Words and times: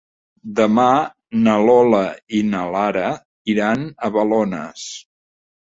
Demà 0.59 0.85
na 1.49 1.53
Lola 1.69 2.01
i 2.41 2.41
na 2.49 2.65
Lara 2.77 3.07
iran 3.57 3.89
a 4.09 4.13
Balones. 4.19 4.93